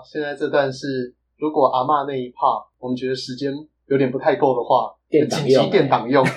[0.00, 3.52] 好，现在这段是如果阿嬷那一 part 我们觉得时间
[3.86, 6.24] 有点不太够的话，紧急电档用。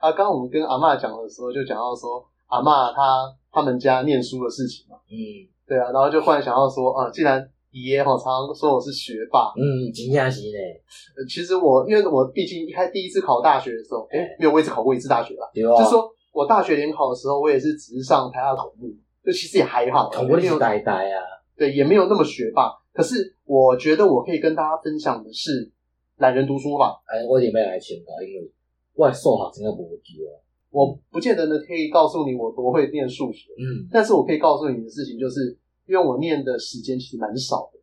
[0.00, 4.96] 啊，刚刚我们跟阿嬷讲的时候，就讲到说阿嬷她他们家念书的事情嘛。
[5.08, 5.14] 嗯，
[5.68, 10.58] 对啊，然后就忽然想到说，啊，既然爷爷哈常常说我是学霸，嗯，真正是呢。
[11.28, 18.88] 其实我因为我毕竟一开第一次考大学的时候，哎、欸，没有位置考过一次大学了，对啊，就是说我大学联考的时候，我也是只是上台大统目，
[19.24, 21.22] 就其实也还好，统目是呆呆啊，
[21.56, 22.72] 对，也没有那么学霸。
[22.92, 25.70] 可是我觉得我可以跟大家分享的是
[26.18, 27.02] 懒人读书法。
[27.06, 28.50] 哎，我也没有来请教，因为
[28.94, 30.42] 外数学真的不会记啊。
[30.70, 35.56] 我不见得呢可以告诉你我多会念数学，嗯，但是我可以告诉你的事情就是，
[35.86, 37.78] 因为我念的时间其实蛮少的。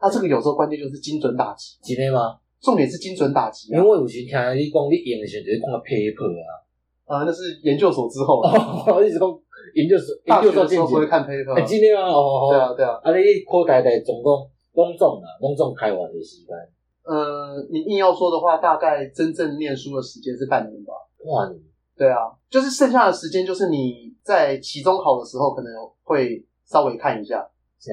[0.00, 2.38] 那这个有时候关键就是精准打击，真的吗？
[2.60, 3.76] 重点是精准打击、啊。
[3.76, 6.48] 因为我有时听你讲你用的时候就是讲个 paper 啊，
[7.04, 8.40] 啊，那是研究所之后。
[8.40, 9.28] 哦， 一直讲
[9.74, 11.54] 研究所，大学的时候不会看 paper。
[11.54, 12.08] 欸、真的吗？
[12.08, 13.00] 哦，对啊，对啊。
[13.02, 16.54] 啊，你课代代总共拢总啊，拢总开完的时间。
[17.04, 20.92] 呃，你硬要说的话，大概真正念书的时间是半年吧。
[21.18, 21.60] 半年。
[21.96, 27.46] 对啊，就是剩下的时间，就是你在期中考的时候，可能会稍微看一下。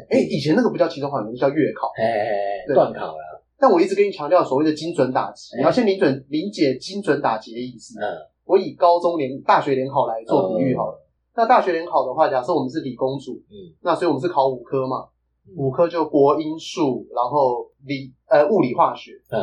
[0.10, 1.92] 哎、欸，以前那个不叫期中考，那个叫月考。
[1.98, 3.44] 哎，断考了。
[3.60, 8.00] 但我一直跟你强调所谓的精准打击，你要先理准理解精准打击的意思。
[8.00, 8.06] 嗯。
[8.46, 10.94] 我以高中联、大学联考来做比喻好了。
[10.94, 11.04] 嗯、
[11.38, 15.08] 那大学联考的话，假设我们是理工组，嗯，那所以我们是考五科嘛，
[15.48, 19.12] 嗯、五科就国英数，然后理呃物理化学。
[19.30, 19.40] 嗯。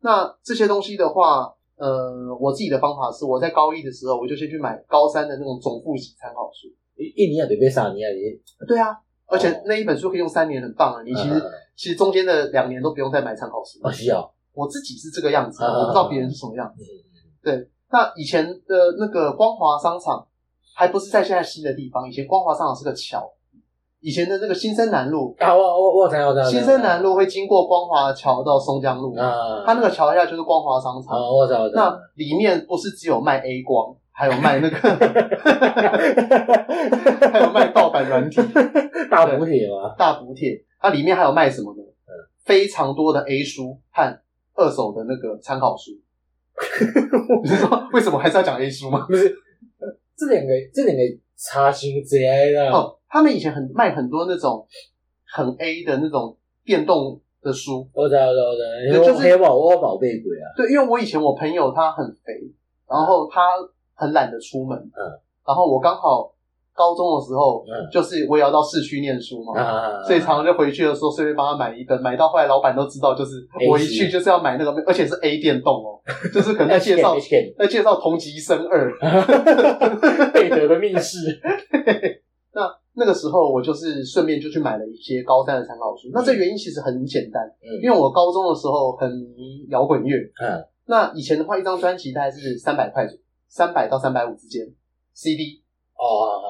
[0.00, 1.54] 那这些东西的话。
[1.80, 6.66] 呃，我自己的方法是，我在高一的时候，我就先去买高三的那种总复习参考书。
[6.96, 8.66] 一年得背三年的。
[8.66, 8.98] 对啊，
[9.28, 11.02] 而且那一本书可以用三年，很棒啊！
[11.04, 11.42] 你其实、嗯、
[11.76, 13.78] 其实中间的两年都不用再买参考书。
[13.86, 14.28] 啊，需要。
[14.54, 16.82] 我自己是这个样子，嗯、我不知道别人是什么样子。
[17.44, 20.26] 对，那以前的那个光华商场
[20.78, 23.28] 还不是在现在新的地方，以前光华商场是个桥。
[24.00, 26.44] 以前的那个新生南路啊，我我我知道，我知道。
[26.44, 31.90] 新生南路会经过光华桥到松江路啊，它那个桥下就是光华商场啊，我知道，我知道。
[31.90, 34.76] 那里面不是只有卖 A 光，还有卖那个，
[37.28, 38.40] 还有卖盗版软体，
[39.10, 39.92] 大补贴吗？
[39.98, 41.82] 大补贴，它里面还有卖什么呢？
[41.82, 42.14] 嗯，
[42.44, 44.16] 非常多的 A 书和
[44.54, 45.90] 二手的那个参考书。
[47.42, 49.06] 你说为什么还是要讲 A 书吗？
[49.08, 49.34] 不是，
[50.18, 51.02] 这两个这两个
[51.36, 52.18] 差距在
[52.54, 52.72] 哪？
[52.76, 52.98] 哦。
[53.08, 54.66] 他们以前很卖很多那种
[55.24, 58.54] 很 A 的那种电动的书，我知道，我知道，我
[58.92, 60.52] 知道，就是黑宝我宝贝鬼啊。
[60.56, 62.34] 对，因为我以前我朋友他很肥，
[62.86, 63.40] 然后他
[63.94, 65.00] 很懒得出门，嗯，
[65.46, 66.34] 然后我刚好
[66.78, 75.98] 高中的时候，嗯，就是我也要到市区念书嘛，嗯，所以常常就回去的时候顺便帮他买一本，买到后来老板都知道，就是我一去就是要买那个，而且是 A 电动哦，
[76.32, 77.16] 就是可能在介绍
[77.58, 78.92] 在介绍同级生二，
[80.32, 81.18] 贝德的密室。
[82.54, 86.08] 那那个时候，我就是顺便就去买了一些高三的参考书。
[86.12, 94.66] 那这原因其实很简单，嗯，因为我高中的时候很迷摇滚乐，嗯，那以前的话，一张专辑大概是三百块左右，三百到三百五之间
[95.14, 95.62] ，CD，
[95.94, 96.40] 哦，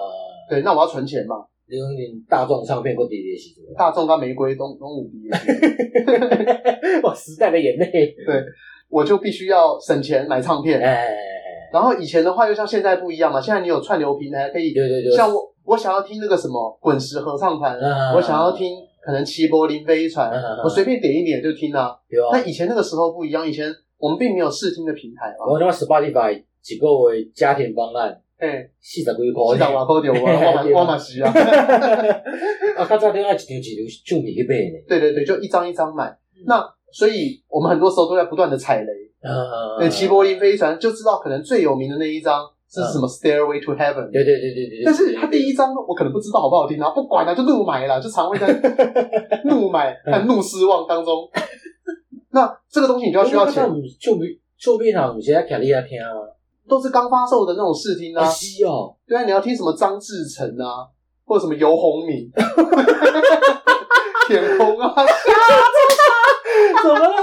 [0.49, 1.37] 对，那我要存钱嘛，
[1.69, 5.29] 因为你大众唱片或碟碟是大众跟玫瑰都都五 D，
[7.03, 8.45] 哇，时代的眼泪，对，
[8.89, 11.07] 我就必须要省钱买唱片，哎，
[11.73, 15.55] 然后以前的话又像现在不一样嘛，现在你有串流平台可以，对对对，像我。
[15.69, 21.95] 我想要听那个什么滚石合唱团，嗯、我想要听可能齐柏林飞船，嗯、我随便点一点就听啊。
[22.09, 22.31] 有啊。
[22.33, 25.45] 但以前那个时候不一样，以前我们并没有试听的平台嘛。
[25.47, 31.31] 我那 Spotify 几个为家庭方案，哎，四十几块，四十瓦块掉我我嘛是啊。
[32.79, 34.79] 啊，他这边要一条一条就米去买呢。
[34.89, 36.07] 对对对，就一张一张买。
[36.09, 38.93] 嗯、那所以我们很多时候都在不断的踩雷。
[39.23, 39.91] 嗯。
[39.91, 42.43] 齐柏林飞船就知道可能最有名的那一张。
[42.71, 44.13] 是什么 Stairway to Heaven？
[44.13, 44.83] 对对对对对。
[44.85, 48.47] 但是他第一张我可能不知道好不好听啊，不管了，就怒买了，就常会在
[49.49, 51.27] 怒买和怒失望当中。
[52.31, 53.65] 那这个东西你就要需要钱。
[53.99, 54.19] 就
[54.61, 56.13] 就变成有些在听你在听啊，
[56.69, 58.25] 都是刚发售的那种试听啊。
[58.27, 58.95] 稀哦。
[59.07, 60.87] 对啊，你要听什么张志成啊，
[61.25, 62.31] 或者什么游鸿明，
[64.29, 64.95] 天空啊，
[66.83, 67.15] 怎么了？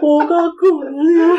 [0.00, 1.34] 我刚过了呀。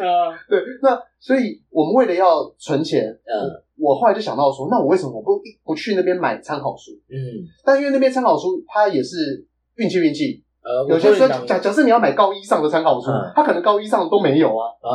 [0.00, 6.92] 啊，对，那所以我们为了要存钱，嗯，我后来就想到说，那我为什么我不不去那边买参考书？
[7.10, 14.90] 嗯，但因为那边参考书它也是运气运气，呃，有些时候假假设你要买高一上的参考书，他可能高一上都没有啊，啊，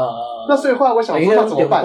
[0.49, 1.83] 那所以后来我想说，那怎么办？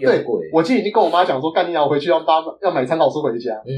[0.00, 3.52] 对，我今天已经跟我妈讲说，干你娘，我回去要妈要买参考书回家。
[3.66, 3.74] 嗯，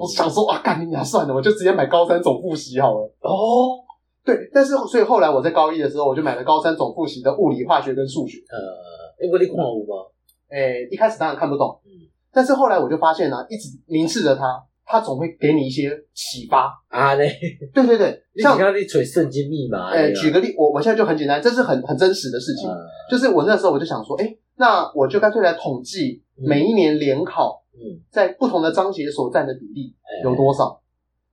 [0.00, 3.00] 我想说啊，干你娘，算了，我就直接买高三总复习好了。
[3.20, 3.82] 哦。
[4.24, 8.38] 对，但是所以后来我在高一的时候，我就买了高三总复习的物理、化学跟数学。
[8.48, 10.06] 呃，因为你看不懂吗？
[10.48, 11.90] 诶，一开始当然看不懂，嗯，
[12.32, 14.44] 但是后来我就发现呢、啊，一直明示着它，
[14.84, 17.32] 它总会给你一些启发啊嘞。
[17.72, 19.90] 对对 对，像你你吹圣经密码。
[19.90, 22.68] 哎，举个例，我我现在就很简单，这是很很真实的事情。
[23.10, 29.94] 就是我那时候我就想说，哎，那我就干脆来统计每一年联考，嗯，在不同的章节所占的比例
[30.24, 30.80] 有多少。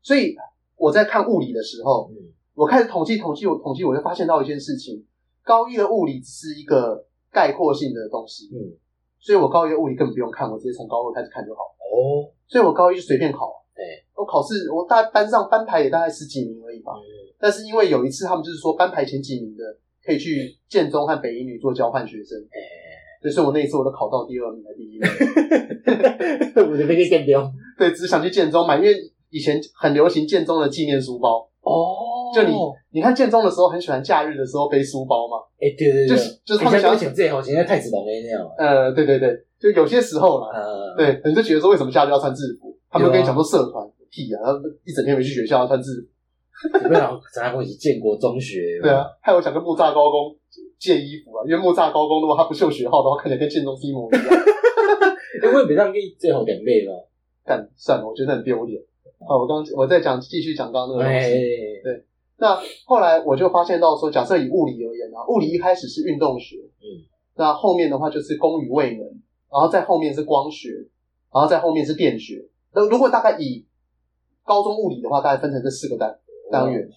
[0.02, 0.36] 所以
[0.78, 2.16] 我在看物理的时候，嗯，
[2.56, 5.06] 我开始统计统计，我统计我就发现到一件事情：
[5.44, 8.78] 高一的物理只是一个概括性的东西，嗯。
[9.22, 11.60] 所以我高一的物理根本不用看，我直接从高二开始看就好。
[11.60, 13.54] 哦，所以我高一就随便考。
[13.74, 16.92] 对，我考试我大概班上班排也大概十几名而已吧。
[16.92, 17.32] 嗯。
[17.40, 19.64] 但是因为有一次他们就是说班排前几名的
[20.04, 22.38] 可以去建中和北一女做交换学生。
[22.52, 25.08] 哎，所以我那一次我都考到第二名还是第一名。
[26.70, 27.54] 我就那个建中。
[27.80, 28.94] 对，只是想去建中买，因为
[29.30, 31.48] 以前很流行建中的纪念书包。
[31.62, 32.54] 哦，就你
[32.92, 35.38] 你看建中的时候很喜欢假日的时候背书包嘛？
[35.60, 38.48] 哎，对对对，就是就是他们想请这好，现在太子龙那样。
[38.58, 42.76] 呃，对对对，就有些时候啦，呃，对，你就觉得说为什么假日要穿制服？
[42.90, 46.08] 他们跟你讲说社团屁啊，他们一整天没去学校要穿制服。
[46.90, 48.80] 没有，咱还会去建国中学。
[48.82, 50.36] 对啊，害我想跟木栅高工
[50.78, 54.26] 借衣服啊，因为木栅高工如果他不秀学号的话，看起来跟建中是一模一样。
[55.42, 56.94] 因为别让你最好两倍嘛，
[57.46, 58.82] 但算了，我觉得很丢脸。
[59.26, 61.30] 好，我刚我在讲，继续讲刚刚那个东西。
[61.84, 62.04] 对，
[62.40, 67.04] 那后来我就发现到说，假设以物理而言啊，物理一开始是运动学，嗯，
[67.36, 69.06] 那后面的话就是功与位能，
[69.52, 70.70] 然后在后面是光学，
[71.34, 72.48] 然后在后面是电学。
[72.74, 73.66] 那如果大概以
[74.46, 76.18] 高中物理的话，大概分成这四个单
[76.52, 76.88] 单元。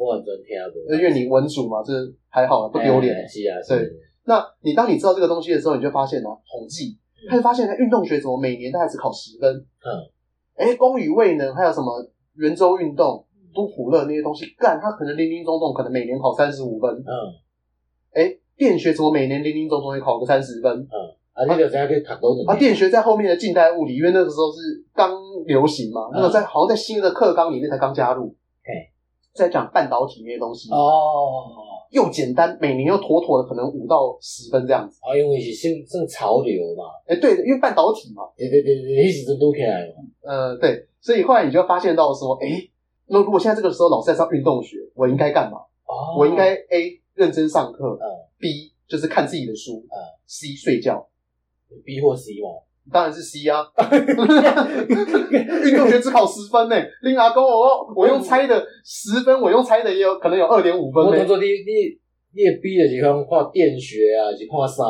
[0.00, 0.56] 我很真听
[0.86, 1.92] 不因为你文组嘛，这
[2.28, 3.14] 还好，不丢脸。
[3.28, 3.90] 是啊，对。
[4.24, 6.98] 那你当你知道这个东西的时候，你就发现呢，统计，
[7.28, 9.56] 他就发现，运动学怎么每年大概只考十分？
[9.56, 10.06] 嗯。
[10.54, 13.24] 哎，功与位能，还有什么圆周运动、
[13.58, 16.94] 都普勒那些东西，干他可能零零总总，可能每年考三十五分。
[16.94, 17.12] 嗯。
[18.14, 20.72] 哎，电学怎么每年零零总总也考个三十分？
[20.72, 20.96] 嗯。
[21.32, 25.10] 啊，那个大家可以谈多啊，电学在后面的近代物理，因为那个时候是刚
[25.46, 28.34] 流行嘛，那个在好像在新的课纲里面才刚加入。
[28.62, 28.90] 哎，
[29.34, 30.70] 在讲半导体那些东西。
[30.72, 31.66] 哦。
[31.90, 35.00] 又简单，每年又妥妥的可能五到十分这样子。
[35.00, 36.84] 啊，因为是算算潮流嘛。
[37.06, 38.24] 哎，对，因为半导体嘛。
[38.36, 39.94] 对对对对，一直都都起来了。
[40.22, 42.46] 呃，对，所以后来你就发现到说，哎，
[43.08, 45.58] 那如果现在这个时候老师在上运动学，我应该干嘛？
[45.86, 48.06] 哦，我应该 A 认真上课，嗯
[48.38, 49.96] ，B 就是看自己的书，嗯
[50.26, 51.08] ，C 睡觉
[51.84, 52.48] ，B 或 C 嘛。
[52.90, 53.66] 当然是 C 啊！
[55.62, 56.76] 运动学只考十分呢。
[57.02, 61.04] 林阿公，我我用猜的十分，我用猜的也有可能有二点五分。
[61.04, 62.00] 我当做你你
[62.34, 64.82] 你也逼的是看看电学啊，是画啥？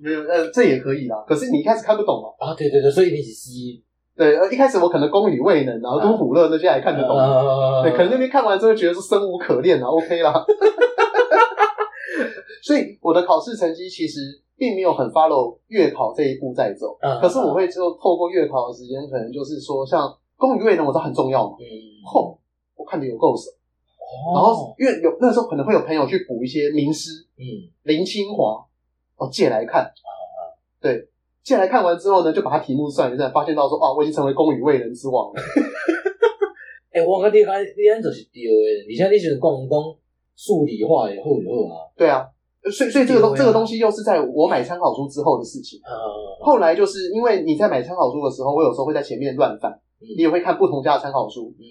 [0.00, 1.22] 没有，呃，这也可以啦。
[1.28, 2.30] 可是你一开始看不懂嘛？
[2.38, 3.82] 啊，对对对，所以你是 C。
[4.16, 7.16] 对，呃，一开始我可能功与未能，然后都普勒那些还看得懂。
[7.82, 10.32] 对，可能那边看完之后觉得是生无可恋啊，OK 啦。
[12.62, 14.40] 所以我的考试成绩其实。
[14.56, 21.56] 并没有很 follow 月考这一步在走，嗯、可是我会就透过月考的时间，可能就是说像功与未能，我知道很重要嘛。
[21.58, 21.66] 嗯，
[22.06, 22.38] 吼，
[22.76, 23.50] 我看的有够少。
[24.32, 27.42] 然后因为有那时候可能会有朋友去补一些名师，嗯，
[27.82, 28.64] 林清华，
[29.16, 31.08] 哦借来看，啊、嗯，对，
[31.44, 35.40] 进来看完之后呢，就把他题目算一算，发现到说，啊，我已经成为功与位能之王了。
[36.90, 39.78] 哎、欸，我跟你讲，你安就是对的，你像你就是讲讲
[40.34, 41.86] 数理化也好也好啊。
[41.96, 42.26] 对啊。
[42.64, 45.78] 所以，所以这个东这个东西又是在我买参考书之后的事情。
[46.40, 49.70] 后来就是因为你在买参考书的时候，我有时候会在前面乱翻，
[50.00, 51.52] 你也会看不同家的参考书。
[51.58, 51.62] 嗯，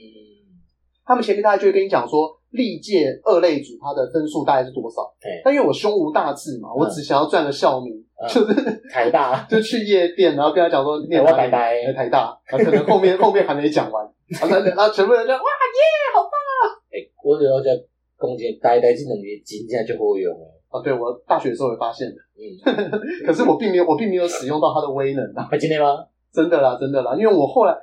[1.03, 5.01] 他们前面大概就会跟你讲说，历届二类组它的分数大概是多少。
[5.20, 7.92] 对但因为我胸无大志嘛，我只想要赚个校名，
[8.27, 8.53] 就是
[8.89, 15.82] 台大， 就去夜店，然后跟他讲说，念我台大，台大，可能后面 后面还没讲完，然后全部人就哇耶，
[16.13, 16.75] 好棒啊！
[16.92, 17.72] 哎，我只要在
[18.20, 20.46] 讲解台大这两个真正就会用了。
[20.70, 22.42] 啊，对，我大学的时候也发现的，嗯，
[23.25, 25.48] 可是我并没有，我并没有使用到它的威能啊。
[25.50, 26.03] 还记得吗？
[26.34, 27.75] 真的啦，真的啦，因为我后来，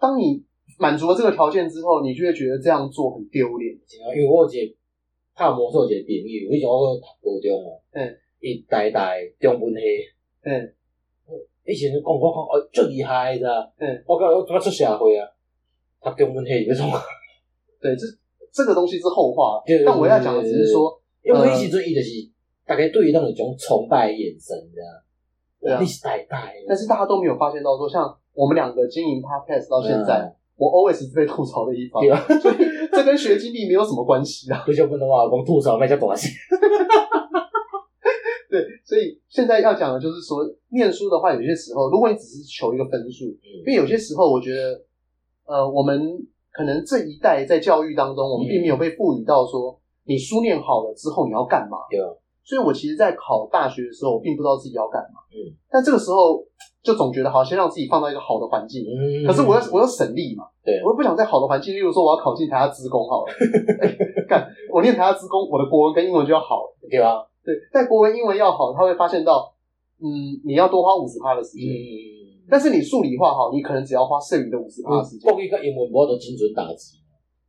[0.00, 0.42] 当你
[0.78, 3.72] 满足了这个条件之后，你就会觉得这样做很丢脸。
[4.16, 4.74] 因为我有一个
[5.36, 8.02] 怕魔兽一个朋友，以前我读高中哦，嗯，
[8.42, 9.80] 伊代代中文系，
[10.44, 10.74] 嗯，
[11.64, 15.26] 以前讲我讲哦，最厉害的，嗯，我讲我怎么出社会啊？
[16.00, 16.92] 他中文系为什么？
[17.80, 18.02] 对，这
[18.52, 22.30] 这个东西是后话，但我要讲的只是说，因为我一直追忆的是。
[22.64, 24.88] 大概对于那种崇拜的眼神，这样，
[25.60, 26.54] 对啊，历史代代。
[26.66, 32.56] 但是大家都没有发现到说，像我们两个经营 podcast 到现在，嗯、我 always 是被吐槽的一方，对啊， 所以
[32.92, 34.62] 这跟学经历没有什么关系啊。
[34.64, 36.28] 不 就不能话光吐槽那叫多些。
[38.52, 44.78] 对，所以现在要讲的就是说，念书的话，有些时候，如果你只是求一个分数，嗯、因为有些时候，我觉得，
[45.46, 45.98] 呃，我们
[46.52, 51.78] 可能这一代在教育当中，我们并没有被赋予到说，你书念好了之后你要干嘛？
[51.90, 52.12] 对啊。
[52.44, 55.22] 所以，我其实，在考大学的时候，我并不知道自己要干嘛。
[55.30, 56.42] 嗯，但这个时候，
[56.82, 58.82] 就总觉得好，先让自己放到一个好的环境。
[58.82, 59.22] 嗯。
[59.24, 60.42] 可是我要我要省力嘛。
[60.64, 60.82] 对。
[60.82, 63.32] 我又不想在好的环境，例如说我要考进台大资工好了。
[64.28, 67.24] 干、欸，我念台大资工，我的国文跟英文就要好了，对吧？
[67.44, 67.54] 对。
[67.72, 69.54] 但国文、英文要好，他会发现到，
[70.00, 70.06] 嗯，
[70.44, 71.68] 你要多花五十趴的时间。
[71.68, 72.46] 嗯。
[72.50, 75.30] 但是你数理化好，你可能只要花剩余的五十趴的时间。
[75.30, 76.98] 国语跟英文，我都精准打击。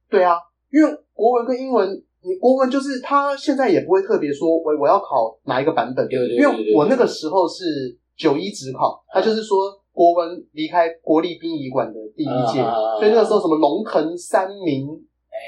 [0.09, 0.37] 对啊，
[0.71, 1.89] 因为国文跟英文，
[2.21, 6.07] 你国文就是他现在也不会特别说，我我要考哪一个版本。
[6.07, 6.37] 对对对。
[6.37, 7.97] 因为我那个时候是。
[8.15, 9.57] 九一直考，他就是说
[9.91, 12.61] 国文离开国立殡仪馆的第一届，
[12.99, 14.87] 所以那个时候什么龙腾三明，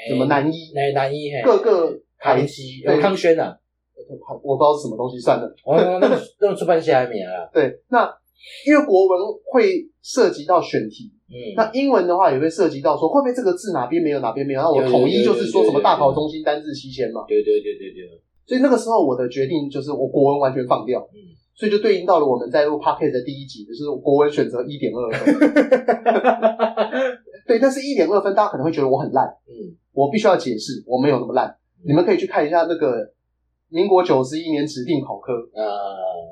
[0.08, 3.56] 什么南一，南一，各个台西，康轩呐，
[4.42, 5.46] 我不知道是什么东西，算了。
[5.64, 7.48] 哦，那个那个出版社还没啊。
[7.52, 8.08] 对，那
[8.66, 9.20] 因为国文
[9.52, 17.24] 会涉及到选题，嗯，那英文的话也会涉及到说会不会这个字哪边没有哪边没有，那我统一就是说什么大考中心单字西迁嘛。
[17.26, 18.20] 对对对对对。
[18.46, 21.34] 所以那个时候我的决定就是我国文完全放掉，嗯。
[21.58, 25.34] 所以就对应到了我们在录 podcast 的第一集，就是国文选择一点二分。
[27.48, 29.24] 对，但是一点二分，大家可能会觉得我很烂。
[29.48, 31.56] 嗯，我必须要解释，我没有那么烂。
[31.82, 33.10] 你们可以去看一下那个
[33.68, 35.64] 民国九十一年指定考科，呃，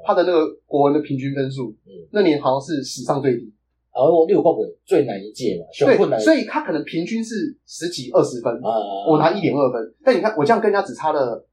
[0.05, 3.53] 他的那个国文的平均分数，嗯，那年好像是史上最低。
[3.93, 8.71] 而我六国最难一届嘛，对，所以他可能平均是十几二十分，啊，
[9.09, 9.95] 我拿一点二分。
[10.05, 11.47] 但你看，我这样跟人家只差了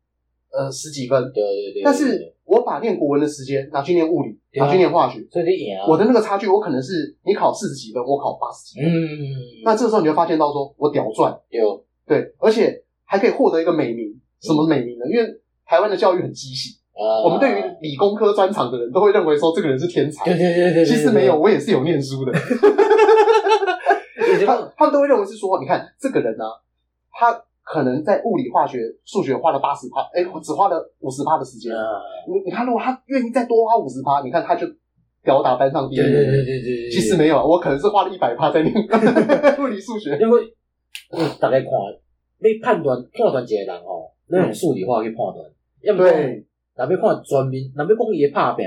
[0.52, 2.34] 呃十几分，对对对，但是。
[2.44, 5.88] 我把念国文的时间拿去念物理，拿去念化学，所以你赢啊！
[5.88, 8.92] 我的那个差距，我可能是你考四十几分，我考八十几分。
[8.92, 14.20] 嗯，那这个时候你就发现到说，我屌赚，有对，而且还可以获得一个美名。
[14.42, 15.06] 什么美名呢？
[15.10, 15.24] 因为
[15.72, 16.75] 台湾的教育很畸形，
[17.24, 20.25] 我们对于理工科专长的人都会认为说这个人是天才。
[20.25, 22.34] 对对对对，其实没有，我也是有念书的。
[24.46, 26.44] 他他们都会认为是说，你看这个人呢，
[27.12, 27.42] 他。
[27.63, 31.72] 可能在物理、化学、数学花了八十趴，哎，我只花了五十趴的时间。
[32.28, 34.68] 你你看，如果他愿意再多花五十趴，你看他就
[35.24, 35.98] 吊打班上第一。
[35.98, 36.90] 对对对对对。
[36.90, 38.74] 其实没有，我可能是花了一百趴在念
[39.62, 40.18] 物理、数学。
[40.20, 40.42] 因为
[41.40, 41.70] 大概看，
[42.40, 45.38] 你判断判断一个人哦，那用数理化去判断。
[45.82, 46.46] 要不对，
[46.76, 48.66] 那边看全面，那边讲伊拍拼，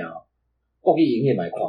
[0.80, 1.60] 国语英语也蛮快。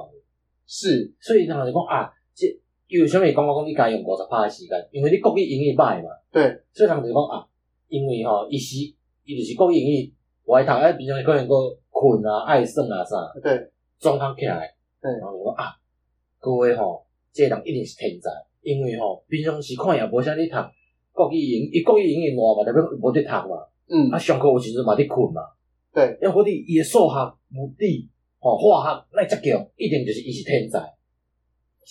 [0.68, 2.48] 是，所以他们就讲啊，这。
[2.88, 3.26] 因为什么？
[3.34, 6.10] 讲我讲你家用五十趴的时间，因为你国语英语歹嘛。
[6.32, 6.62] 对。
[6.72, 7.46] 所以他们就讲啊，
[7.88, 8.78] 因为吼，伊是
[9.24, 11.56] 伊就是国语英语，我爱读，哎，平常可能个
[11.90, 13.16] 困啊、爱耍啊啥。
[13.42, 13.72] 对。
[13.98, 15.12] 综合起来，对。
[15.14, 15.74] 然后就讲啊，
[16.40, 18.30] 各位吼，这个人一定是天才，
[18.62, 20.56] 因为吼，平常时看也无啥咧读
[21.12, 23.66] 国语英，伊国语英语烂嘛，代表无在读嘛。
[23.90, 24.10] 嗯。
[24.12, 25.42] 啊，上课有时阵嘛在困嘛。
[25.94, 26.18] 对。
[26.22, 27.16] 因为伊诶数学、
[27.56, 30.80] 物理、吼化学那则强，一定就是伊是天才。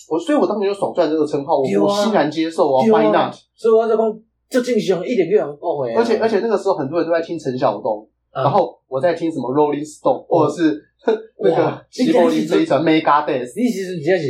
[0.09, 3.33] 我所以，我当年就爽赚这个称号，我我欣然接受啊，Why not？
[3.55, 5.93] 所以我就讲，这进行一点就能讲诶。
[5.95, 10.83] 而且而且那个时候很多人都在听陈晓东，然后我在听什么 Rolling Stone，或者是
[11.39, 13.53] 那个齐柏林飞船 Megadeth。
[13.55, 14.27] 你其实你现在是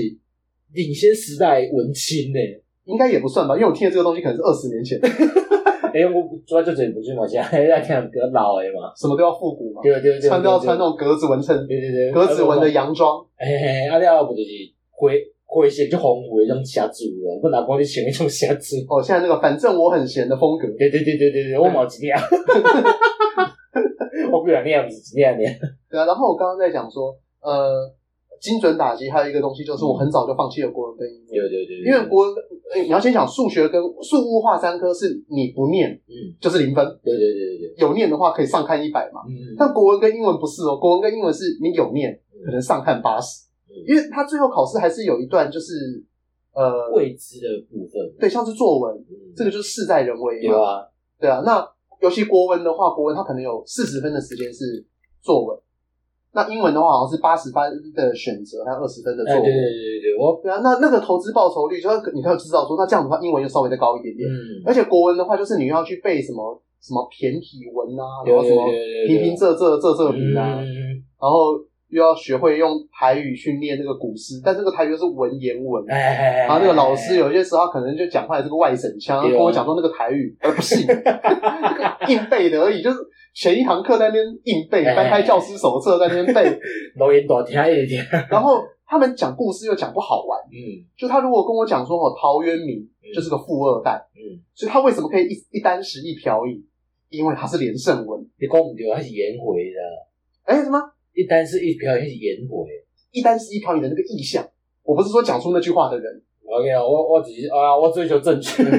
[0.73, 2.39] 领先时代文青呢，
[2.83, 4.99] 应该也不算吧，因为我听的这个东西可能是二十年前。
[5.95, 13.23] 哎，我主要就这部剧嘛，现在 在看比较老诶嘛，什么都要复古嘛，对对对，穿都要穿那种格子纹衬，对对对，格子纹的洋装。
[13.37, 14.49] 嘿嘿，啊，了不就是
[14.91, 15.23] 灰。
[15.47, 18.99] 灰色就红灰，种写字哦，不拿光你选一种写字哦。
[19.01, 22.19] 现在那个反正我很闲的风格，对对对对对对，我冇几样，
[24.33, 25.53] 我不想那样子，那样那样。
[25.89, 27.87] 对啊，然后我刚刚在讲说，呃，
[28.45, 32.35] 精准打击还有一个东西就是我很早就放弃了国文跟英文，对对对，因为国文，
[32.85, 43.43] 你要先讲数学跟数物化三科是你不念，嗯，就是零分，对对对对对，有念的话可以上看一百嘛，嗯，但国文跟英文不是哦，国文跟英文是你有念可能上看八十。
[43.85, 46.01] 因为他最后考试还是有一段就是
[46.53, 50.87] 呃未知的部分，对，像是作文，嗯、这个就是事在人为嘛，对啊，
[51.19, 51.43] 对啊。
[51.45, 51.67] 那
[51.99, 54.85] 尤其国文的话，国文它可能有四十分的时间是
[55.21, 55.59] 作文，
[56.35, 57.63] 那英文的话好像是八十分
[57.95, 59.43] 的选择，还有二十分的作文。
[59.43, 60.59] 对对对对对，我对啊。
[60.61, 64.29] 那那个投资报酬率，就是你可以知道说，那这样的话，英文又稍微再高一点点。
[64.29, 64.61] 嗯。
[64.67, 68.67] 而且国文的话，就是你要去背什么什么骈体文啊，然后什么
[69.07, 70.59] 平平仄仄仄仄平啊，
[71.19, 71.55] 然后。
[71.89, 80.75] 又要学会用台语去念那个古诗，但这个台语又是文言文，然后那个老师有些时候他可能就讲话也是个外省腔，跟我讲说那个台语，而不是。
[82.09, 82.97] 硬背的而已，就是
[83.33, 86.59] 前一堂课在那边硬背，翻开教师手册在那边背，
[87.27, 88.05] 多听一点。
[88.29, 96.63] 然后他们讲故事又讲不好玩，嗯，就他如果跟我讲说哦，陶渊明就是个富二代，嗯，所以他为什么可以一一单食一瓢饮？
[97.09, 99.79] 因为他是连胜文，你讲不对，他是颜回的，
[100.43, 100.79] 哎，什么？
[101.15, 102.67] 一单是一瓢一是颜回，
[103.11, 104.45] 一单是一瓢你的那个意象，
[104.83, 106.21] 我不是说讲出那句话的人。
[106.47, 108.63] OK 啊，我我只是啊，我追求正确。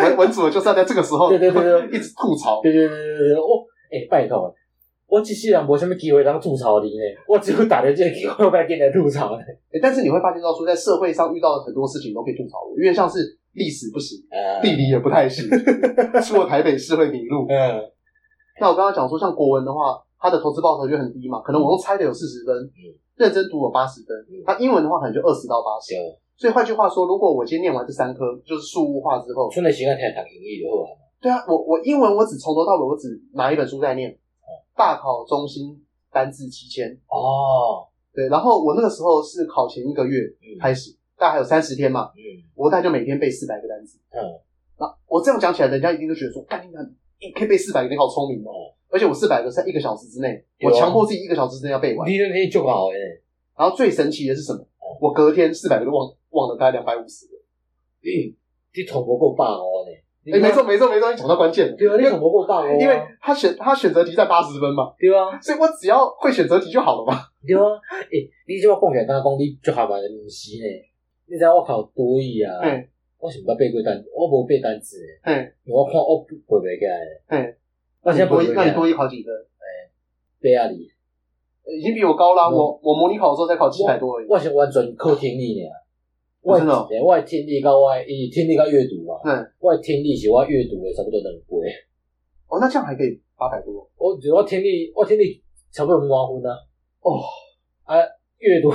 [0.00, 2.62] 文文主就是要在这个时候，对对对对，一直吐槽。
[2.62, 4.54] 对对对对对，我哎，拜托，
[5.06, 9.42] 我其实也无什么机会当吐槽你呢，我只有打的这个机会，我来跟你吐槽呢。
[9.82, 15.46] 但是你会发现到说，在社会上遇到很多事情都可以吐槽我，因为像是历史不行，呃、地理也不太行，
[16.24, 17.46] 出了台北市会迷路。
[17.46, 17.82] 嗯，
[18.58, 24.14] 那我刚刚讲说，像国文的话，它的投资报酬就很低嘛，可能我用猜的有四十分，嗯，认真读有八十分，
[24.46, 25.94] 那、嗯、英文的话可能就二十到八十。
[25.96, 30.86] 嗯、所以换句话说，如果我今天念完这三科，就是数物化之后，真的喜欢听讲英语的话，
[31.20, 34.16] 对啊，我我英文我只从头到尾我只拿一本书在念。
[34.76, 35.76] 大考中心
[36.10, 36.88] 单字七千。
[37.08, 37.84] 哦，
[38.14, 40.18] 对，然后我那个时候是考前一个月
[40.58, 44.24] 开始，大概还有三十天嘛，嗯，我大概就每天背四百个单词，嗯，
[44.78, 46.72] 那我这样讲起来，人家一定都觉得说，干你
[47.20, 52.96] 你可以背四百个，你好聪明哦，而且我四百个在一个小时之内，我强迫自己一个小时之内要背完，你你就好哎，
[53.56, 54.66] 然后最神奇的是什么？
[55.00, 57.32] 我隔天四百个都忘忘了，大概两百五十个，
[58.02, 58.34] 嗯，
[58.74, 60.32] 你头不够棒哦你。
[60.32, 61.76] 哎，没错没错没错，你讲到关键了。
[61.76, 62.76] 对啊，你怎么过大哦？
[62.78, 64.92] 因为他选他选择题在八十分嘛。
[64.98, 67.22] 对啊，所以我只要会选择题就好了嘛。
[67.46, 70.68] 对啊，哎，你这么讲起来，刚刚讲你就还蛮不是呢。
[71.26, 72.52] 你知道我考多易啊？
[72.62, 72.86] 嗯。
[73.18, 74.96] 我是不背过单，我无背单词。
[75.22, 75.52] 嗯。
[75.66, 77.00] 我看我背不起来。
[77.28, 77.54] 嗯。
[78.02, 79.34] 那现在多一，那你多一考几分？
[79.34, 79.64] 哎，
[80.40, 80.74] 八啊二。
[81.70, 82.48] 已经比我高啦。
[82.48, 84.26] 我我模拟考的时候才考七百多而已。
[84.28, 85.68] 我是完全靠听力呢。
[86.42, 91.70] 我真的，我的听力跟我以听力跟阅读嘛，嗯，我的听力是我阅读的差不多两倍。
[92.48, 93.86] 哦，那这样还可以八百多。
[93.96, 95.40] 我我听力我听力
[95.70, 96.08] 差不多五
[96.40, 96.56] 分啊。
[97.02, 97.20] 哦，
[97.84, 97.94] 啊，
[98.38, 98.70] 阅读，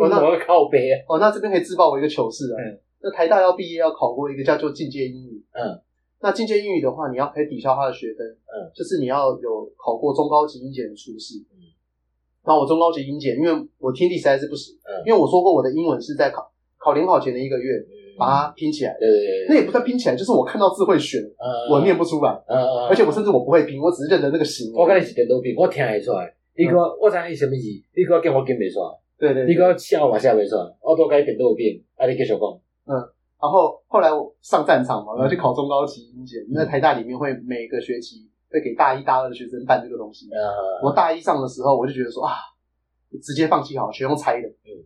[0.00, 1.04] 我那 我要靠背啊。
[1.06, 2.56] 哦，那这边可以自曝我一个糗事啊。
[2.58, 2.80] 嗯。
[3.02, 5.44] 那台大要毕业要考过一个叫做进阶英语。
[5.52, 5.78] 嗯。
[6.24, 8.26] 那进阶英语的话，你要可以抵消他的学分。
[8.26, 8.72] 嗯。
[8.74, 11.36] 就是你要有考过中高级英检的初试。
[11.52, 11.60] 嗯。
[12.46, 14.74] 那我中高级英检，因为我听力实在是不行。
[14.88, 15.04] 嗯。
[15.04, 16.50] 因为我说过我的英文是在考。
[16.76, 17.80] 考联考前的一个月，
[18.18, 18.94] 把它拼起来。
[19.00, 21.18] 对对对，那也不算拼起来，就是我看到字会选，
[21.70, 22.30] 我念不出来。
[22.46, 22.88] 嗯嗯。
[22.88, 24.70] 而且我甚至我不会拼，我只是认得那个形。
[24.74, 26.30] 我跟你是点都拼，我听得出来。
[26.54, 27.64] 你讲我知你什么字，
[27.96, 29.00] 你讲叫我跟不出来。
[29.16, 29.46] 对对。
[29.46, 31.82] 你讲写我嘛写不出来，我都该点都拼。
[31.96, 32.40] 啊，你继续讲。
[32.84, 32.92] 嗯。
[33.44, 36.40] 然后后来我上战场嘛，我要去考中高级英检。
[36.48, 40.24] 那台大里面会每个学期会给大一、大二的学生办这个东西。
[40.32, 40.40] 嗯。
[40.82, 42.32] 我大一上的时候，我就觉得说啊，
[43.22, 44.48] 直接放弃好，全用猜的。
[44.48, 44.80] 嗯。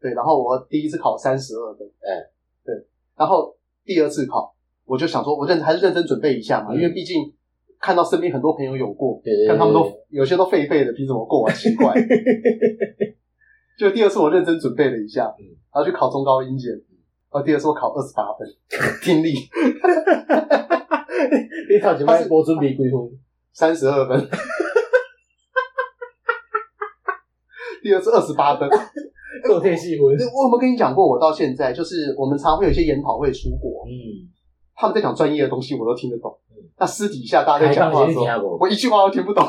[0.00, 2.18] 对，然后我第一次考三十二分，哎，
[2.64, 2.74] 对，
[3.16, 4.52] 然后第二次考，
[4.84, 7.32] 我就想说，我认还是认真准备一下嘛，因为毕竟
[7.78, 11.54] 看到身边很多朋友有过，看他们都有些都废废的，凭什么过啊？
[11.54, 11.94] 奇怪。
[13.78, 16.70] 就第二次我认真准备了一下，然后去考中高英检，
[17.32, 18.46] 然后第二次我考二十八分，
[19.02, 19.32] 听力，
[21.70, 22.28] 你考几分？
[22.28, 22.90] 我准备几分？
[23.52, 24.28] 三十二分，
[27.82, 28.68] 第二次二十八分。
[29.46, 30.04] 够贴细分。
[30.04, 31.08] 我有没有跟你讲过？
[31.08, 34.28] 我到现在就是我们常会有一些研讨会出国，嗯，
[34.74, 36.36] 他们在讲专业的东西，我都听得懂。
[36.50, 39.46] 嗯，那私底下大家在讲话的时候，我一句话都听不懂。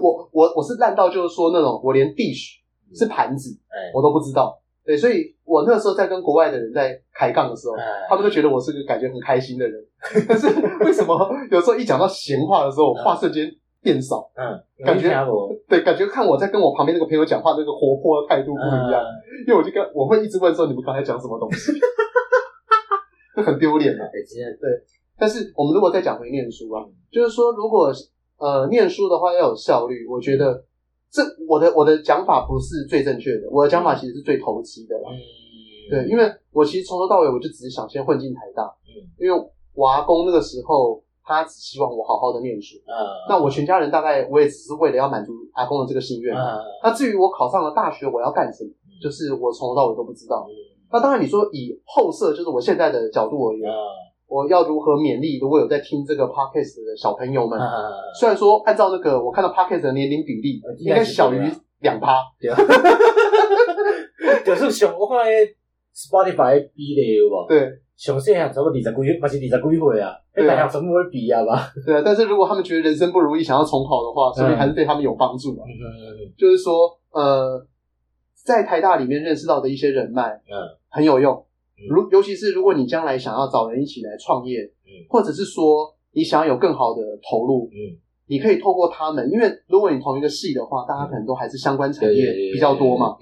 [0.00, 2.58] 我我我是烂到就是说那种，我连 dish
[2.94, 3.58] 是盘子，
[3.94, 4.61] 我都不知道。
[4.84, 7.76] 对，所以我那时候在跟国外的人在开杠的时候，
[8.08, 9.80] 他们都觉得我是个感觉很开心的人。
[10.26, 10.48] 可是
[10.84, 11.16] 为什么
[11.50, 13.48] 有时候一讲到闲话的时候，话瞬间
[13.80, 15.08] 变少，嗯，感觉
[15.68, 19.00] 对，感觉看我在跟我旁边那个朋友讲话，那个活泼的态度不一样，
[19.46, 21.72] 因为我就跟我会一直问说，你们刚才讲什么东西，
[23.36, 24.02] 就很丢脸啊。
[24.60, 24.68] 对，
[25.18, 27.92] 但是我们如果再讲回念书啊，就是说，如果
[28.38, 30.64] 呃念书的话要有效率，我觉得
[31.12, 35.10] 这我的我的讲法不是最正确的，我的讲法其实是最投机的啦。
[35.12, 35.20] 嗯，
[35.90, 41.02] 对，因为我其实从头到尾我就只是想先混进台大，嗯，因为我阿公那个时候。
[41.24, 42.90] 他只希望我好好的念书，嗯，
[43.28, 48.70] 那我全家人大概我也只是为了要满足阿公的这个心愿，嗯，那至于我考上了大学我要干什么，
[49.00, 50.44] 就是我从头到尾都不知道。
[50.90, 53.70] 那当然你说以后设，就是我现在的角度而言，
[54.32, 57.58] 我要如何勉励如果有在听这个 podcast 的小朋友们？
[58.18, 61.38] 虽然说按照那个我看到 podcast 的年龄比例应该小于
[61.80, 62.22] 两趴，
[64.44, 65.18] 就是像我看
[65.94, 67.46] Spotify 比例有无？
[67.48, 67.68] 对。
[67.94, 70.10] 上细汉差不多二十几，还是二十几岁啊？
[70.34, 71.70] 跟大家全部会比啊吧？
[71.86, 75.62] 对啊，但是如果他们觉得人生不如意，想要重考的话，说明还是对他们有帮助嘛。
[75.62, 77.64] 嗯，就是说，呃，
[78.44, 81.44] 在台大里面认识到的一些人脉，嗯，很有用。
[81.88, 93.16] 如尤其是如果你将来想要找人一起来创业，嗯，或者是说你想要有更好的投入，嗯，你可以透过他们，因为如果你同一个系的话，大家可能都还是相关产业比较多嘛。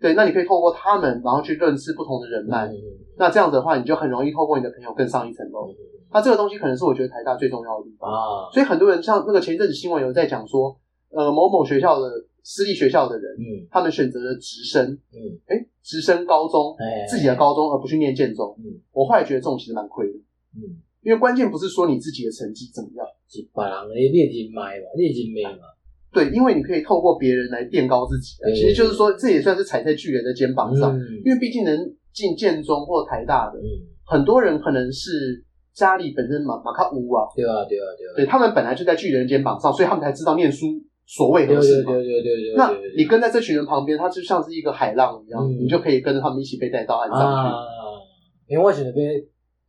[0.00, 2.66] 对，那你可以透过他们，然后去认识不同的人脉。
[2.66, 2.78] 嗯、
[3.18, 5.66] 那这样子的话，你就很容易透过你的朋友更上一层楼。
[5.68, 5.74] 嗯、
[6.12, 8.46] 那这个东西可能是我觉得台大最重要的地方啊。
[8.52, 10.76] 所以很多人像那个前一阵子新闻有在讲说，
[11.10, 12.08] 呃，某某学校的
[12.42, 18.56] 私立学校的人，嗯，他们选择了直升，嗯，哎，直升高中，哎，自己的高中，而不去念建中。
[18.58, 20.18] 嗯，我后来觉得这种其实蛮亏的。
[20.56, 25.64] 嗯，因因为关键不是说你自己的成绩怎么样，是别人的你的人脉嘛，你的人脉嘛。
[26.12, 31.74] 对，因为你可以透过别人来垫高自己，其实就是说这也算是踩在巨人的肩膀上，因为毕竟能
[32.12, 33.58] 进建中或台大的，
[34.04, 40.66] 很多人可能是家里本身马马卡乌啊，对啊对啊对啊，对他们本来就在巨人的肩膀上，所以他们才知道念书
[41.08, 41.92] 所谓的事嘛。
[41.92, 42.54] 对对对对。
[42.54, 48.52] 那你跟在这群人旁边，他就像是一个海浪一样，你就可以跟着他们一起被带到岸上去。
[48.52, 49.14] 因为我是那边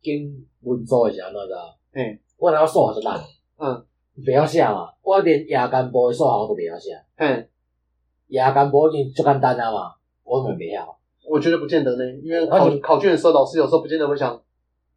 [0.02, 0.12] 跟
[0.64, 1.78] 温州的时候，你知道？
[1.94, 3.18] 嗯，我那个数学是烂，
[3.56, 3.86] 嗯。
[4.22, 6.90] 不要写嘛，我连夜间部的数学我都不要写。
[7.16, 7.48] 嗯，
[8.26, 10.98] 夜间部已经足简单了嘛，我怎么不晓？
[11.30, 14.38] 我觉得不见得呢，因为考考卷的时候，老师有时候不见得会想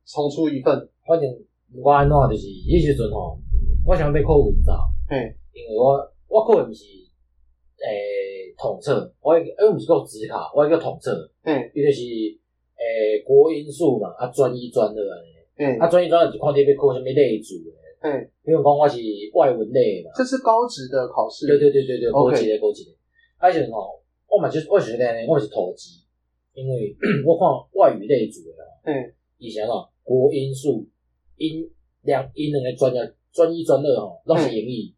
[0.06, 0.90] 重出一份。
[1.08, 1.30] 反正
[1.82, 3.40] 我安怎就是，迄时阵吼，
[3.86, 4.74] 我想要考文藻。
[5.08, 5.96] 嘿，因为我
[6.34, 6.84] 我考的毋是
[7.78, 11.30] 诶统测，我诶毋是讲职考，我叫统测。
[11.43, 12.02] 嗯，伊就是
[12.74, 15.30] 诶国英数嘛，啊专一专二安尼。
[15.58, 17.78] 嗯，啊专一专二就看你要考啥物类组诶。
[18.02, 18.10] 嗯，
[18.46, 18.98] 因为讲我是
[19.36, 21.46] 外文类嘛，这是高职的考试。
[21.46, 22.91] 对对对对对，高职的高职的。
[23.38, 26.02] 而且吼，我嘛就是我是咧，我是投机，
[26.54, 30.84] 因为 我看外语类组的，嗯，以前吼国英数
[31.38, 31.69] 英
[32.02, 33.00] 两英两个专业
[33.32, 34.89] 专一专二吼，拢是英语。
[34.89, 34.96] 嗯，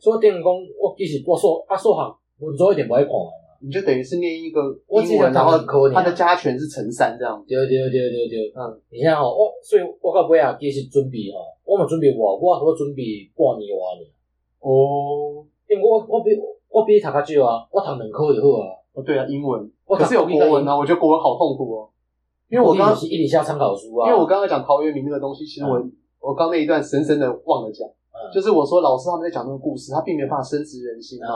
[0.00, 2.00] 所以等我其实我数啊数学
[2.38, 3.12] 文组一点不爱看。
[3.60, 5.56] 你就等于是念一个英文，然后
[5.88, 7.42] 他的加权是乘三这样。
[7.48, 8.60] 对对对对对，嗯，
[8.90, 14.04] 你看吼，我所以我到尾啊，其实准备吼，我嘛准备我我我准备半年完呢。
[14.60, 16.36] 哦，因为我我比
[16.68, 18.76] 我比你读较少啊，我读两科就好啊。
[18.92, 21.88] 哦，对啊，英文，我可是有国文啊，我觉得国文好痛苦哦。
[22.50, 25.82] 因为我刚刚是一底下参考书啊，因为我刚刚讲陶渊明那个东西，其实我
[26.20, 27.88] 我刚那一段深深的忘了讲，
[28.32, 31.28] 就是我说老师他们在讲那个故事，他并没有办法深植人心啊。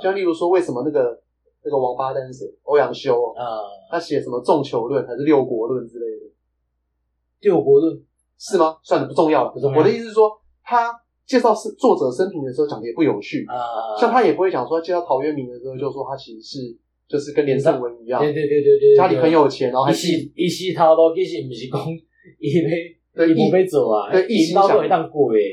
[0.00, 1.20] 就像例如说，为什么那个。
[1.64, 2.52] 那个王八蛋是谁？
[2.64, 6.26] 欧阳修啊，他写什么《众球论》还是《六国论》之类的？
[7.38, 7.94] 《六国论》
[8.36, 8.76] 是吗？
[8.82, 9.52] 算了，不重要了。
[9.52, 9.78] 不重要。
[9.78, 10.28] 我的意思是说，
[10.64, 10.92] 他
[11.24, 13.94] 介绍是作者生平的时候讲的也不有趣啊。
[13.96, 16.76] 像他也不会讲说介绍陶渊明的时候，就说他其实是
[17.08, 21.78] 就是跟连胜文一样，对对对对对，家里很有钱，然后还是一系套路，其实不是讲
[22.42, 24.86] 一杯一不杯酒啊，对，一心想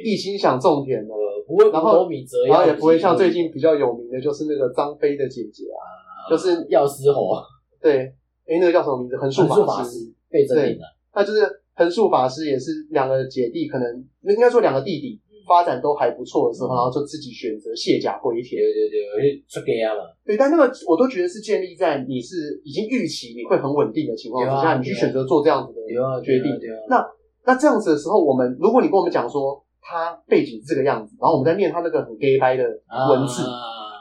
[0.04, 1.14] 一心想种田的，
[1.48, 2.10] 不会然后
[2.48, 6.00] 然后也不会像最近比较有名的就是那个张飞的姐姐啊。
[6.30, 7.42] 就是药师侯，
[7.82, 8.14] 对，
[8.46, 9.18] 诶，那个叫什么名字？
[9.18, 9.98] 横竖法师，
[10.30, 10.78] 对，
[11.16, 11.42] 那就是
[11.74, 18.62] 横竖法师，也是两个姐弟，可能应该说两个弟弟发展都还不错的时候，然后就自己选择卸甲归田。
[18.62, 20.02] 对对对，出家嘛。
[20.24, 25.82] 对，但那个我都觉得是建立在你是已经预期你会很稳定的情况之下，你去选择做这样子的
[26.22, 26.52] 决定。
[26.88, 27.04] 那
[27.50, 32.64] 那这样子的时候，我们如果你跟我们讲说他背景是这个样子，然后我们在念他那个很 gay 掰的
[33.10, 33.42] 文字。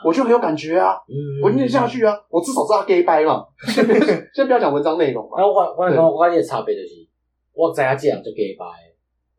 [0.05, 0.95] 我就很有感觉啊，
[1.43, 3.43] 我念下去啊，我至少知道 gay 掰嘛。
[4.37, 5.39] 先不要讲文章内容嘛。
[5.39, 7.03] 然后我我我我个差别就是，
[7.53, 8.65] 我知影这样就 gay 掰，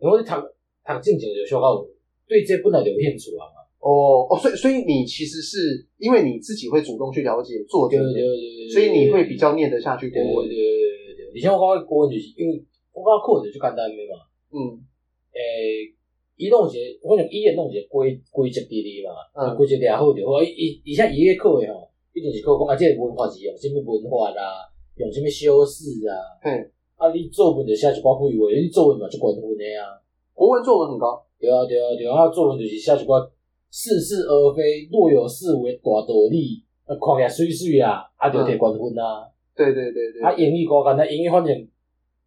[0.01, 1.79] 因为我读读正经就小到
[2.27, 3.63] 对这本来就有兴趣啊嘛。
[3.79, 10.49] 哦哦，所以所以你其实是因为你自己会主动去了解作者，对对对，所以你会比较念得下去国文。
[10.49, 12.61] 对对对对，以前我讲国文就是因为
[12.99, 14.19] 我讲课就就简单的嘛。
[14.51, 14.83] 嗯，
[15.31, 15.95] 诶。
[16.39, 19.11] 伊弄一个，我讲伊也弄一个规规则伫哩嘛，
[19.59, 20.39] 规则掠好着好。
[20.41, 21.83] 伊伊而且伊个课诶吼，
[22.15, 24.63] 一定是考讲啊，即个文化是用啥物文化啦，
[24.95, 26.15] 用啥物修饰啊。
[26.47, 26.47] 嗯，
[26.95, 29.99] 啊，你作文就写一寡废话，你作文嘛就高分诶啊。
[30.31, 31.19] 国文作文很高。
[31.37, 33.19] 对啊对啊对啊，作文就是写一寡
[33.67, 39.27] 似是而非、若有似无诶大道理，啊，看起来水水啊，啊，就摕高分啊。
[39.51, 40.23] 对对对对。
[40.23, 41.51] 啊，英语高简单，英语反正，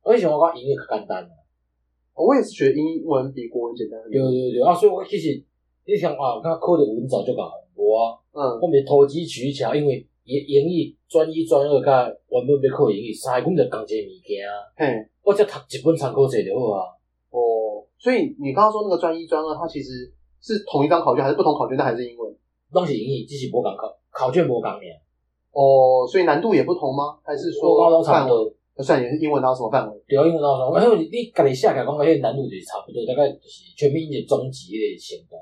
[0.03, 1.29] 我以前我讲英语较简单。
[2.15, 4.21] 我也是觉得英文比国文简单很多。
[4.21, 5.43] 对对对啊，所以我其实
[5.87, 14.53] 你想啊，我考的文藻就搞我啊，嗯，我们投机取巧，因为英英语专一专二甲原本要考英语，三个根本就同一个物件啊。
[14.77, 16.85] 嘿，我只读一本参考册就好啊。
[17.31, 21.79] 哦，所以你刚刚说那个专一专二，它其实是同一张考卷，还是不同考卷？
[21.79, 22.31] 但还是英文？
[22.73, 24.81] 拢是英语，只是无共考考卷无共尔。
[25.53, 27.19] 哦，所以难度也不同吗？
[27.23, 28.29] 还是说范
[28.77, 28.83] 围？
[28.83, 30.03] 算你是英文到什么范围？
[30.09, 30.79] 对啊，英文到什么？
[30.79, 35.37] 然后你你家己下起来讲个，迄难度就是差不多，大概就是全民英语中级的程度。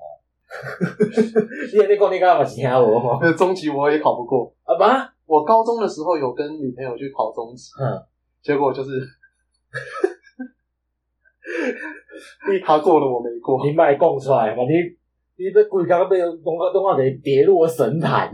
[1.71, 3.19] 你你讲你刚刚嘛是听我？
[3.23, 4.77] 那中级我也考不过啊？
[4.77, 8.03] 嘛，我高中的时候有跟女朋友去考中级，嗯，
[8.43, 8.91] 结果就是，
[12.51, 14.65] 你他过了我没过，你卖供出来嘛？
[14.65, 14.75] 你
[15.45, 18.29] 你这鬼刚刚被东哥东哥给跌落神坛，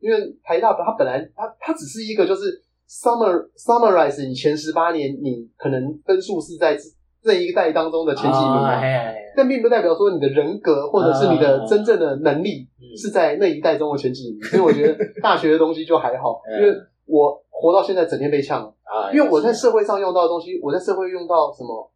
[0.00, 2.62] 因为台大它本来它它只是一个就是。
[2.88, 6.74] Summer summarize 你前十八年，你可能分数是在
[7.22, 8.80] 这一代当中的前几名，啊，
[9.36, 14.42] 但并不代表说你的人格或者是你的真正的能力是在那一代中的前几名。
[14.42, 16.74] 所以我觉得大学的东西就还好， 因为
[17.04, 18.72] 我活到现在整天被呛，
[19.12, 21.90] 因为我在社会上用到的东西，我在社会用到什么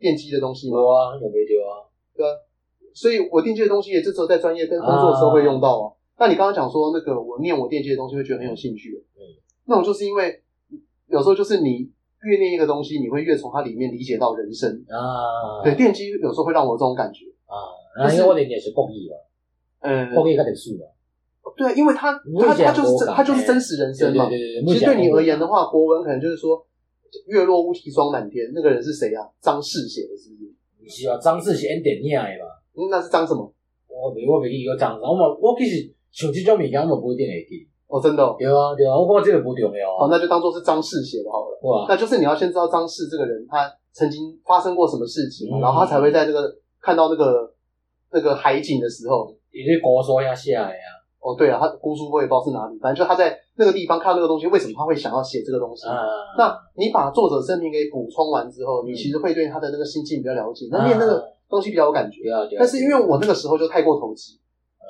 [0.00, 0.78] 电机的东西吗？
[0.78, 1.86] 有啊，有没有啊？
[2.16, 2.34] 对啊，
[2.92, 5.92] 所以我电机的东西也是只有在专业跟工作的时候会用到啊。
[6.18, 9.22] 那你刚刚讲说那个我念我电机的东西会觉得很有兴趣，嗯，
[9.66, 10.42] 那种就是因为
[11.08, 11.90] 有时候就是你
[12.24, 15.62] 越念一个东西，你会越从它里面理解到人生啊。
[15.62, 18.10] 对，电机有时候会让我有这种感觉啊。
[18.12, 19.16] 因为我念的是国语嘛，
[19.80, 20.86] 嗯，国语较特殊嘛。
[21.56, 24.28] 对啊，因为它它它就是它就是真实人生嘛。
[24.28, 24.72] 对对对。
[24.72, 26.64] 其实对你而言的话，国文可能就是说
[27.28, 29.28] “月落乌啼霜满天”，那个人是谁啊？
[29.40, 31.02] 张氏写的，是不是？
[31.02, 32.50] 是啊，张氏是演电影的嘛。
[32.74, 33.52] 嗯，那是张什么？
[33.88, 35.92] 我没我没记个张我我其实。
[36.14, 37.66] 像这种物件，我不一定会记。
[37.92, 38.34] 哦，真的、哦。
[38.38, 40.00] 对啊，有啊，我感觉这个不重要、啊。
[40.00, 41.60] 好，那就当做是张氏写的好了。
[41.60, 46.50] 哇，那就是你要先知道张氏这个人，他曾经发生过什么事情，嗯、然后他才会在这个
[46.80, 47.52] 看到那个
[48.10, 50.88] 那个海景的时候，有些古书要写的呀。
[51.20, 55.86] 哦，对啊，他姑苏我也不知道是哪里，反正就他在那个地方看到那个东西，为什么他会想要写这个东西？
[55.86, 55.94] 啊、
[56.38, 62.28] 那你把作者生平给补充完之后，你其实会对他的那个心境比较了解，那念那个东西比较有感觉。
[62.32, 64.40] 啊、但是因为我那个时候就太过投机。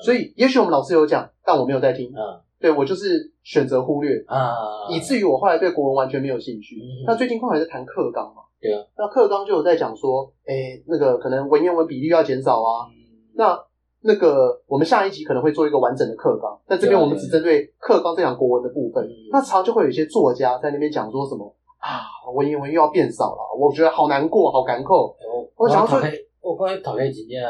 [0.03, 2.09] 所以，也许我们老师有讲，但我没有在听。
[2.09, 6.77] 嗯，对，我就是选择忽略啊，以至于我后来对国文完全没有兴趣。
[7.05, 12.87] 那最近刚好在谈课纲嘛，对啊，那课纲就有在讲说，哎，那个可能文言文比例要减少啊。
[13.35, 13.59] 那
[14.03, 19.07] 那个我们下一集可能会做一个完整的课纲，但这边我们只针对课纲这讲国文的部分。
[19.33, 25.15] 那常就会有一些作家在那边讲说什么啊，文言文又要变少了，我觉得好难过，好感慨。
[25.57, 26.01] 我想要说，
[26.41, 27.43] 我刚才讨厌几件。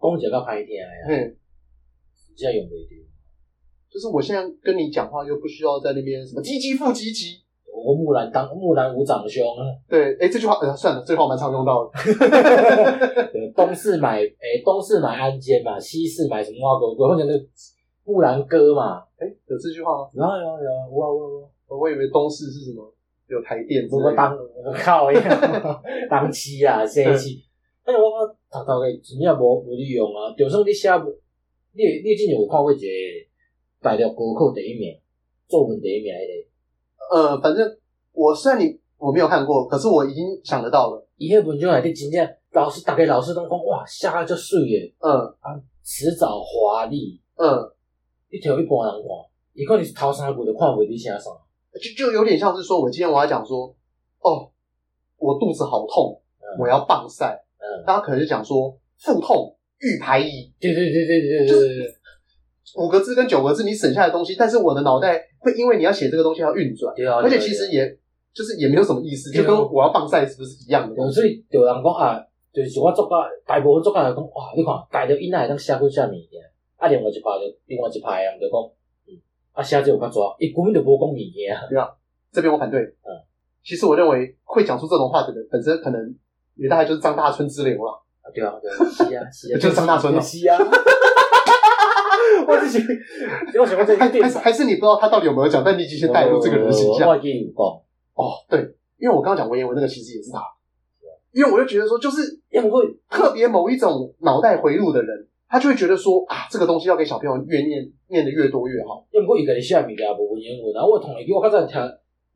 [0.00, 1.36] 讲起来较歹听呀，嗯，
[2.36, 3.07] 这样用不着。
[3.90, 7.40] 就是我现在跟你讲话，又不需要在那边什么唧唧复唧唧。
[7.70, 9.62] 我木兰当木兰无长兄啊。
[9.88, 11.92] 对，哎，这句话，呃，算了，这句话蛮常用到的。
[13.54, 16.94] 东市买，哎，东市买鞍韉嘛，西市买什么花狗？
[16.98, 17.44] 我讲那个
[18.04, 20.10] 木兰歌嘛，哎，有这句话吗？
[20.12, 22.92] 有啊有啊有啊，我我我，我以为东市是什么
[23.28, 24.36] 有台电，不过当
[24.74, 25.20] 靠呀，
[26.10, 27.44] 当期啊，这期。
[27.84, 30.34] 哎，我我读读个真正无无利用啊！
[30.36, 30.90] 就算你写，
[31.72, 32.82] 你你之前有看过一个
[33.80, 34.98] 大陆高考第一名，
[35.46, 37.16] 作文第一名迄个？
[37.16, 37.78] 呃，反正
[38.12, 41.06] 我虽然你我没有看过，可是我已经想得到了。
[41.16, 45.10] 伊迄文章内底真正老师，大概老师都讲哇，写啊足水诶，嗯。
[45.40, 47.46] 啊，迟早华丽，嗯，
[48.30, 49.08] 你摕一般人看，
[49.54, 51.30] 伊可能是头三句都看袂你写啥，
[51.80, 53.74] 就就有点像是说，我今天我要讲说，
[54.20, 54.50] 哦，
[55.16, 57.42] 我肚子好痛，嗯、我要棒赛。
[57.86, 61.97] 大家可能就讲说腹痛欲排遗，对对对对对对，就是
[62.76, 67.86] 五个字跟九个字你省下的东西，但是我的脑袋会因为你要写这个东西要运转，对啊，而且其实也
[68.34, 71.10] 就是也没有什么意思，就跟我要放晒是不是一样的？
[71.10, 72.20] 所以有人讲啊，
[72.52, 76.42] 就是我作家大部分作家来讲，哇，你看带着囡仔会当写几下物件，
[76.76, 78.60] 啊，另外一派就另外一派人就讲，
[79.06, 79.16] 嗯，
[79.52, 81.88] 啊，写这有较抓，伊根本就无讲物件，对啊，
[82.32, 83.08] 这边我反对，嗯，
[83.64, 86.14] 其实我认为会讲出这种话的人本身可能。
[86.60, 90.58] 也大概就是张大春之流了，啊，对啊，对啊，是啊，是啊， 就是张大春了，是啊，
[92.48, 92.78] 我自己，
[93.60, 97.08] 我喜欢这还是还是你不知道他到底有没有讲，但你已经先带入这个人的形象。
[97.10, 98.58] 哦，对，
[98.98, 100.40] 因为我刚刚讲文言文那个其实也是他，
[101.32, 109.06] 因为我就觉得说，就是因为会特别某一种脑袋回路的人，他就会觉得说啊，这个东西要给小朋友越念念的越多越好。
[109.12, 111.80] 因为我一个人写物件无文言文，然后我同学我刚才听。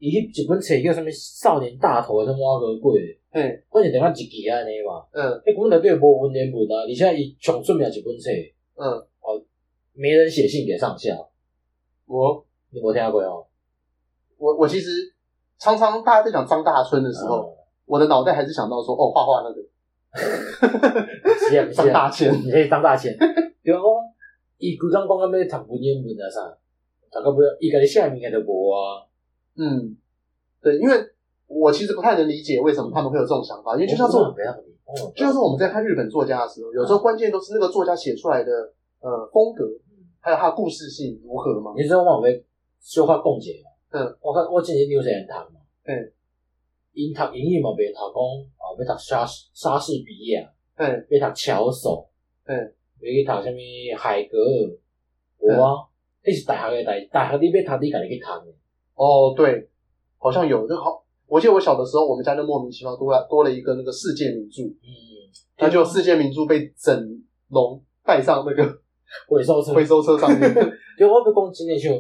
[0.05, 2.99] 伊迄一本册叫什物少年大头什么挖个鬼？
[3.31, 5.07] 嘿，关键点翻一记安尼嘛。
[5.13, 8.29] 嗯，迄本内底无文言文啊，而且伊上出名一本册。
[8.75, 9.07] 嗯，哦，
[9.93, 11.31] 没人写信给上校。
[12.07, 13.47] 我，你没听过哦？
[14.39, 14.91] 我我其实
[15.59, 19.63] 常常大家在讲张大春的时候，我的脑袋还是想到说，哦，画画那个，
[21.73, 23.17] 张大千，你可以张大千。
[23.63, 23.81] 对啊，
[24.59, 26.41] 伊规张讲个要读文言文啊啥，
[27.11, 29.07] 大概不要，伊家己写物件都无啊。
[29.57, 29.97] 嗯，
[30.61, 30.97] 对，因为
[31.47, 34.17] 我其实不太能理解为什么他们会有这种想法，因为就像是，
[35.15, 38.51] 就像是我们在看日本作家的时候，有时候关键都是那个作家写出来的
[39.03, 39.65] 呃风格，
[40.21, 41.75] 还有它的故事性如何吗。
[41.77, 42.43] 你知道我有要
[42.81, 43.71] 小可讲解嘛？
[43.91, 46.13] 嗯，我看我之前有些人读嘛，嗯，
[46.95, 48.15] 因读英语嘛，别读讲
[48.57, 52.07] 哦，要读莎莎士比亚，嗯，要读乔叟，
[52.47, 52.57] 嗯，
[53.01, 53.59] 要去读什么
[53.99, 55.85] 海格尔，有啊，
[56.25, 58.55] 那是大学的代，大学你要读，你家己去读的。
[58.95, 59.69] 哦，对，
[60.19, 61.05] 好像有就好。
[61.27, 64.89] 我记得我小的时候，我们家就莫名其妙多了多了一个那个世界名著，嗯，
[65.59, 66.95] 那就世界名著被整
[67.49, 68.82] 容带上那个
[69.29, 70.55] 回收车，回收车上面。
[70.99, 71.93] 就我要讲真的，像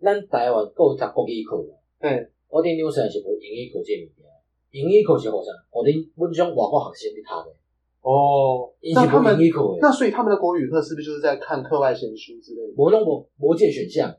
[0.00, 1.56] 咱台湾够读国语课，
[2.00, 4.24] 嗯，我哋纽西兰是无英语课这物件，
[4.70, 7.54] 英语课是好像我哋本种外国学生去读的。
[8.02, 9.36] 哦，那他们
[9.80, 12.74] 那所以他们的国语课是不是就是在看课外闲书之类的？
[12.76, 14.14] 无拢无无这选项。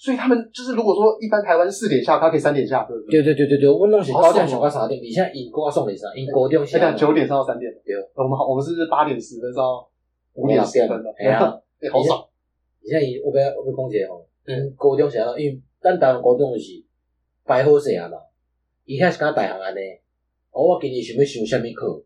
[0.00, 2.94] 所以他们就是如果说一般台湾四点下，他可以三点下课。
[3.10, 6.06] 对对对对对，我们拢是高点上到三点，你现在英国送点啥？
[6.14, 7.68] 英国点现在九点上到三点。
[7.84, 9.88] 对，我们我们是不是八点十分到
[10.34, 11.10] 五点十分的？
[11.18, 11.52] 哎呀，
[11.90, 12.28] 好爽！
[12.82, 15.20] 你现在我要我要讲一下吼，嗯，高中啥？
[15.38, 16.82] 因为咱台湾高中就是
[17.44, 18.18] 排好势啊嘛，
[18.84, 19.80] 一开始跟大学安尼，
[20.50, 22.04] 哦，我今年想要修什么课？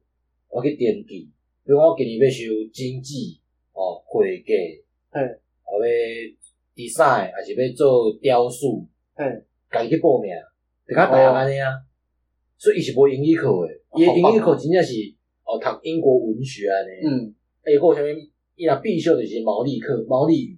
[0.49, 1.31] 我去登记，
[1.65, 3.41] 比如我今年要修经济
[3.73, 4.53] 哦，会计，
[5.13, 6.37] 嗯，后尾。
[6.75, 10.33] design 还是要做雕塑，嗯，家己去报名，
[10.89, 11.69] 就较大汉安尼啊，
[12.57, 14.95] 所以伊是无英语课诶，伊英语课真正是
[15.45, 18.07] 哦读英国文学安尼，嗯，诶，或啥物，
[18.63, 20.57] 伊若必修的一些毛利课，毛利语，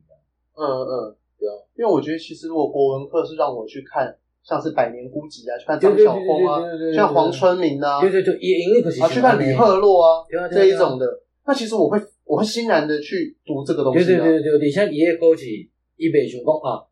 [0.52, 6.60] 嗯嗯，对啊，因为我觉得其实如果国文课是让我去看，像是百年孤寂啊，去看张晓风啊，
[6.94, 11.06] 像黄春明啊，对对对，也因为可是啊，去看吕赫洛啊，这一种的，
[11.46, 15.46] 那其实我会我会欣然的去读这个东西，对对对对，你像伊个课是。
[15.96, 16.82] 伊袂想讲啊，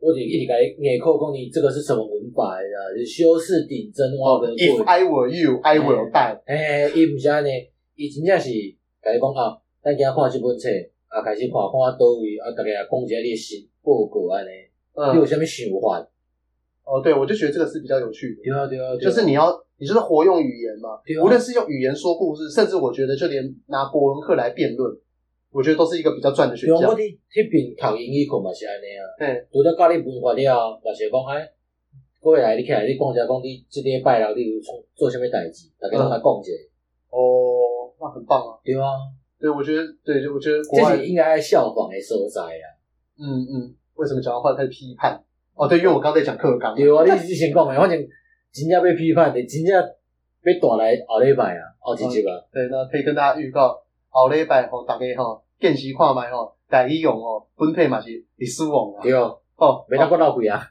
[0.00, 2.78] 我就一直甲你硬扣讲你这个是什么文法啊？
[2.96, 6.40] 是修饰顶针哇？If I were you, I will die。
[6.46, 7.50] 哎，伊毋是安尼，
[7.96, 8.48] 伊真正是
[9.02, 10.66] 甲你讲啊，咱今仔看这本册
[11.06, 14.50] 啊，开始看看啊，倒位啊，大家讲一下你的新报告安尼，
[15.14, 16.02] 你有啥物想法？
[16.82, 18.42] 哦，对，我就觉得这个是比较有趣的。
[18.42, 19.46] 对啊，对啊，就是你要，
[19.78, 20.98] 你就是活用语言嘛。
[21.22, 24.90] 无论是用语言说故事，甚至我觉得就连拿国文课来辩论。
[25.52, 26.76] 我觉得都是一个比较赚的选项。
[26.82, 26.98] 我伫
[27.30, 29.06] 迄边读英语课嘛是安尼啊。
[29.22, 29.46] 嗯。
[29.52, 31.46] 除了教你文化了，若是讲哎，
[32.18, 36.50] 过来你起来你讲一下讲你这礼拜了，你有从做啥物代志，大家拢来讲一下。
[37.14, 38.58] 哦，那很棒啊。
[38.64, 38.90] 对啊。
[39.38, 42.66] 对，我觉得，对，就我觉得这是应该效仿的所在啊。
[43.18, 43.74] 嗯嗯。
[43.94, 45.18] 为什么讲到话开始批判？
[45.54, 46.74] 哦，对，因为我刚才讲课纲。
[46.74, 47.98] 对啊，你先讲的，反正
[48.52, 49.82] 真正被批判的，真正
[50.42, 52.32] 被带来后礼拜啊，后一集啊。
[52.52, 53.76] 对，那可以跟大家预告
[54.08, 55.42] 后礼拜吼，大家吼。
[55.58, 59.02] 见习看卖吼，台语用吼，分配嘛是历史王啊。
[59.02, 60.62] 对哦，哦，没当过闹鬼啊。